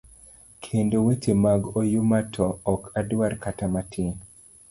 [0.65, 4.11] Kendo weche mag oyuma to ok adwar kata matin.